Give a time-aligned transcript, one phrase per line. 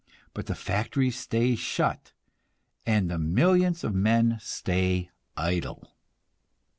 [0.33, 2.11] But the factories stay shut,
[2.87, 5.95] and the millions of men stay idle.